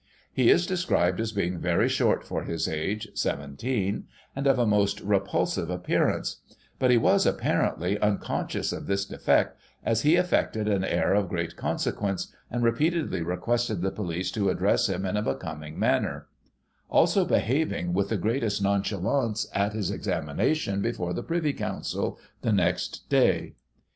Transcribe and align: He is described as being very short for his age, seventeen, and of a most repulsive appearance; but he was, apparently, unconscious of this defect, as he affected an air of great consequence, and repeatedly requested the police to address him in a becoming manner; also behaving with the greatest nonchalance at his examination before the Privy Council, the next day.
He 0.33 0.49
is 0.49 0.65
described 0.65 1.19
as 1.21 1.31
being 1.31 1.59
very 1.59 1.87
short 1.87 2.23
for 2.25 2.43
his 2.43 2.67
age, 2.67 3.07
seventeen, 3.13 4.05
and 4.35 4.47
of 4.47 4.57
a 4.57 4.65
most 4.65 4.99
repulsive 5.01 5.69
appearance; 5.69 6.37
but 6.79 6.89
he 6.89 6.97
was, 6.97 7.23
apparently, 7.27 7.99
unconscious 7.99 8.71
of 8.71 8.87
this 8.87 9.05
defect, 9.05 9.59
as 9.85 10.01
he 10.01 10.15
affected 10.15 10.67
an 10.67 10.83
air 10.83 11.13
of 11.13 11.29
great 11.29 11.55
consequence, 11.55 12.33
and 12.49 12.63
repeatedly 12.63 13.21
requested 13.21 13.83
the 13.83 13.91
police 13.91 14.31
to 14.31 14.49
address 14.49 14.89
him 14.89 15.05
in 15.05 15.17
a 15.17 15.21
becoming 15.21 15.77
manner; 15.77 16.25
also 16.89 17.23
behaving 17.23 17.93
with 17.93 18.09
the 18.09 18.17
greatest 18.17 18.59
nonchalance 18.59 19.45
at 19.53 19.73
his 19.73 19.91
examination 19.91 20.81
before 20.81 21.13
the 21.13 21.21
Privy 21.21 21.53
Council, 21.53 22.17
the 22.41 22.51
next 22.51 23.07
day. 23.07 23.53